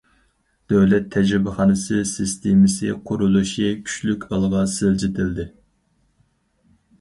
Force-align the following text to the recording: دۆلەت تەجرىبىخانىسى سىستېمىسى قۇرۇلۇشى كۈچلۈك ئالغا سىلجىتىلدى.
دۆلەت 0.71 1.03
تەجرىبىخانىسى 1.15 1.99
سىستېمىسى 2.11 2.89
قۇرۇلۇشى 3.09 3.69
كۈچلۈك 3.91 4.27
ئالغا 4.31 4.65
سىلجىتىلدى. 4.79 5.47